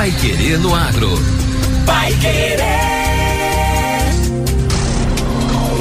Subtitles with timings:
[0.00, 1.10] Pai Querer no Agro.
[1.84, 2.56] Pai Querer.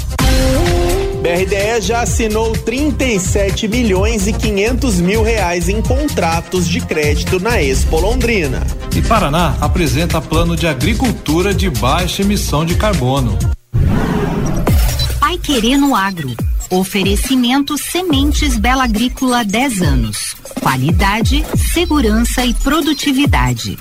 [1.16, 7.98] BRDE já assinou 37 milhões e 500 mil reais em contratos de crédito na Expo
[7.98, 8.62] Londrina.
[8.94, 13.38] E Paraná apresenta plano de agricultura de baixa emissão de carbono.
[15.18, 16.34] Pai Querer no Agro.
[16.70, 20.34] Oferecimento Sementes Bela Agrícola 10 anos.
[20.60, 23.78] Qualidade, segurança e produtividade.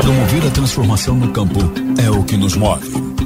[0.00, 1.58] Promover a transformação no campo
[2.02, 3.07] é o que nos move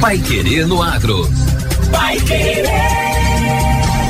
[0.00, 1.28] Pai Querer no Agro.
[1.92, 2.64] Pai Querer.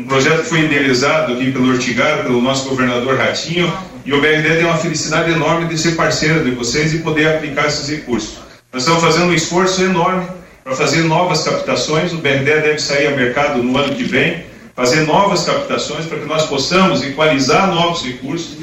[0.00, 3.70] um projeto que foi idealizado aqui pelo Ortigar, pelo nosso governador Ratinho,
[4.04, 7.66] e o BRD tem uma felicidade enorme de ser parceiro de vocês e poder aplicar
[7.66, 8.38] esses recursos.
[8.72, 10.26] Nós estamos fazendo um esforço enorme
[10.64, 14.42] para fazer novas captações, o BRD deve sair ao mercado no ano que vem,
[14.74, 18.56] fazer novas captações para que nós possamos equalizar novos recursos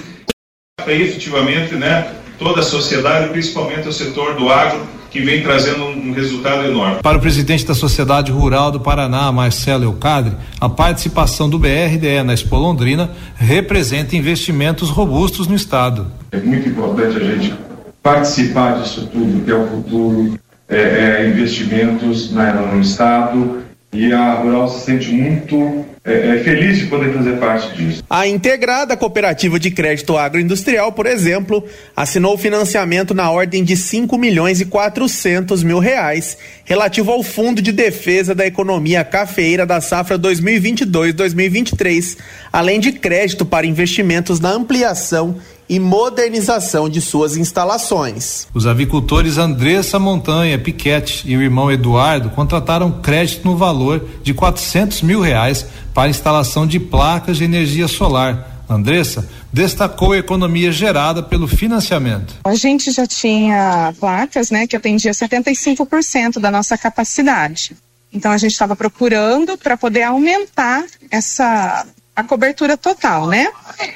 [0.83, 6.11] para efetivamente né, toda a sociedade, principalmente o setor do agro, que vem trazendo um
[6.13, 7.01] resultado enorme.
[7.01, 12.33] Para o presidente da Sociedade Rural do Paraná, Marcelo Eucadre, a participação do BRDE na
[12.33, 16.07] Expo Londrina representa investimentos robustos no Estado.
[16.31, 17.53] É muito importante a gente
[18.01, 23.63] participar disso tudo, que é o futuro, é, é, investimentos na, no Estado,
[23.93, 28.01] e a Rural se sente muito é, é, feliz de poder fazer parte disso.
[28.09, 31.61] A integrada cooperativa de crédito agroindustrial, por exemplo,
[31.93, 37.73] assinou financiamento na ordem de 5 milhões e 400 mil reais relativo ao Fundo de
[37.73, 42.17] Defesa da Economia Cafeeira da safra 2022-2023,
[42.53, 45.35] além de crédito para investimentos na ampliação
[45.69, 48.47] e modernização de suas instalações.
[48.53, 55.01] Os avicultores Andressa Montanha Piquete e o irmão Eduardo contrataram crédito no valor de 400
[55.01, 55.65] mil reais
[55.97, 58.61] para instalação de placas de energia solar.
[58.69, 62.35] Andressa destacou a economia gerada pelo financiamento.
[62.43, 67.75] A gente já tinha placas, né, que atendia 75% da nossa capacidade.
[68.13, 71.83] Então a gente estava procurando para poder aumentar essa
[72.15, 73.47] a cobertura total, né?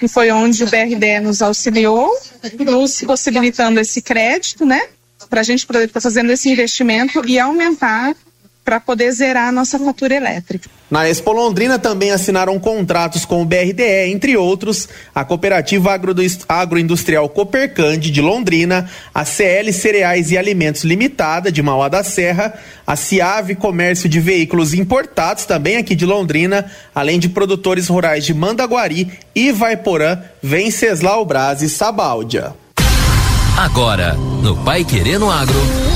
[0.01, 2.09] E foi onde o BRDE nos auxiliou,
[2.59, 4.81] nos possibilitando esse crédito, né?
[5.29, 8.15] Para a gente poder estar fazendo esse investimento e aumentar
[8.63, 10.69] para poder zerar a nossa fatura elétrica.
[10.89, 15.97] Na Expo Londrina também assinaram contratos com o BRDE, entre outros, a Cooperativa
[16.47, 22.53] Agroindustrial Coopercande de Londrina, a CL Cereais e Alimentos Limitada de Mauá da Serra,
[22.85, 28.33] a Ciave Comércio de Veículos Importados, também aqui de Londrina, além de produtores rurais de
[28.33, 32.53] Mandaguari, Ivaiporã, Venceslau Braz e Sabáudia.
[33.57, 35.90] Agora, no Pai Querendo Agro.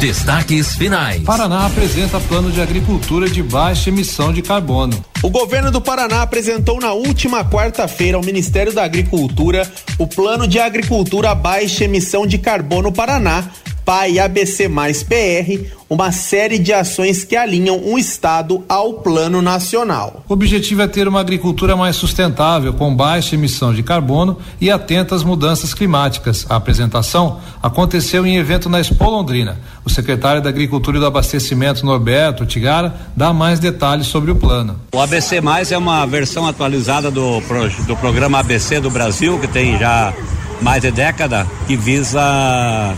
[0.00, 1.22] Destaques finais.
[1.22, 5.02] Paraná apresenta plano de agricultura de baixa emissão de carbono.
[5.22, 9.66] O governo do Paraná apresentou na última quarta-feira ao Ministério da Agricultura
[9.98, 13.44] o Plano de Agricultura Baixa Emissão de Carbono Paraná
[13.86, 20.24] PAI ABC mais PR, uma série de ações que alinham um estado ao plano nacional.
[20.28, 25.14] O objetivo é ter uma agricultura mais sustentável, com baixa emissão de carbono e atenta
[25.14, 26.44] às mudanças climáticas.
[26.48, 29.60] A apresentação aconteceu em evento na Expo Londrina.
[29.84, 34.80] O secretário da Agricultura e do Abastecimento, Norberto Tigara, dá mais detalhes sobre o plano.
[34.92, 37.40] O ABC mais é uma versão atualizada do,
[37.86, 40.12] do programa ABC do Brasil, que tem já
[40.60, 42.92] mais de década, que visa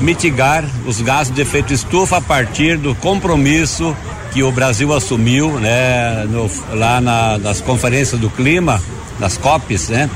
[0.00, 3.96] mitigar os gases de efeito estufa a partir do compromisso
[4.32, 8.82] que o Brasil assumiu, né, no, lá na, nas conferências do clima,
[9.18, 10.10] das COPs, né,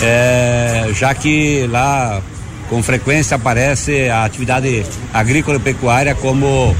[0.00, 2.22] é, já que lá
[2.68, 6.74] com frequência aparece a atividade agrícola e pecuária como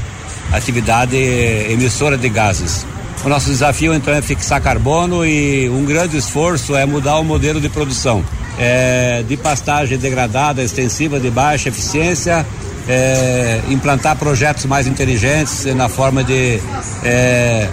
[0.51, 2.85] atividade emissora de gases.
[3.23, 7.61] O nosso desafio então é fixar carbono e um grande esforço é mudar o modelo
[7.61, 8.23] de produção
[8.57, 12.45] é, de pastagem degradada, extensiva, de baixa eficiência,
[12.87, 16.59] é, implantar projetos mais inteligentes na forma de
[17.03, 17.67] é,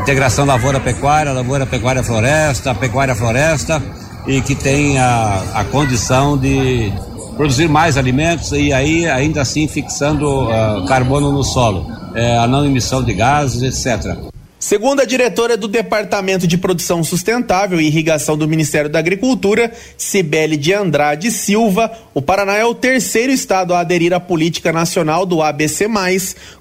[0.00, 3.82] integração lavoura-pecuária, lavoura-pecuária-floresta, pecuária-floresta
[4.26, 6.92] e que tem a, condição de
[7.36, 12.64] produzir mais alimentos e aí ainda assim fixando uh, carbono no solo, é, a não
[12.64, 14.33] emissão de gases, etc.
[14.64, 20.56] Segundo a diretora do Departamento de Produção Sustentável e Irrigação do Ministério da Agricultura, Cibele
[20.56, 25.42] de Andrade Silva, o Paraná é o terceiro estado a aderir à política nacional do
[25.42, 25.86] ABC,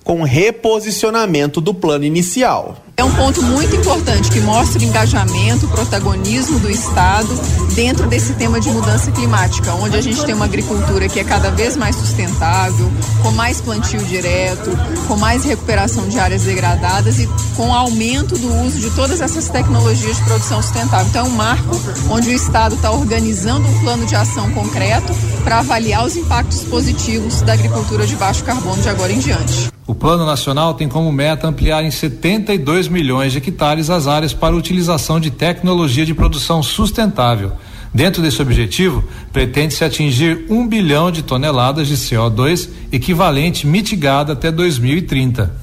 [0.04, 2.83] com reposicionamento do plano inicial.
[2.96, 7.28] É um ponto muito importante que mostra o engajamento, o protagonismo do Estado
[7.74, 11.50] dentro desse tema de mudança climática, onde a gente tem uma agricultura que é cada
[11.50, 12.92] vez mais sustentável,
[13.24, 14.70] com mais plantio direto,
[15.08, 20.18] com mais recuperação de áreas degradadas e com aumento do uso de todas essas tecnologias
[20.18, 21.08] de produção sustentável.
[21.08, 21.76] Então é um marco
[22.12, 25.12] onde o Estado está organizando um plano de ação concreto
[25.44, 29.73] para avaliar os impactos positivos da agricultura de baixo carbono de agora em diante.
[29.86, 34.56] O Plano Nacional tem como meta ampliar em 72 milhões de hectares as áreas para
[34.56, 37.52] utilização de tecnologia de produção sustentável.
[37.94, 45.54] Dentro desse objetivo, pretende-se atingir um bilhão de toneladas de CO2 equivalente mitigada até 2030.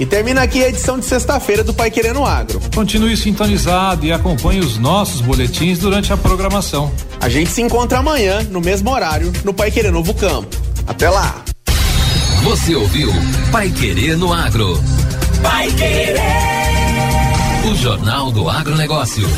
[0.00, 2.60] E termina aqui a edição de sexta-feira do Pai Querendo Agro.
[2.74, 6.90] Continue sintonizado e acompanhe os nossos boletins durante a programação.
[7.20, 10.56] A gente se encontra amanhã, no mesmo horário, no Pai Querer Novo Campo.
[10.86, 11.47] Até lá!
[12.48, 13.12] Você ouviu
[13.52, 14.82] Pai Querer no Agro.
[15.42, 16.16] Pai Querer.
[17.70, 19.28] O Jornal do Agronegócio.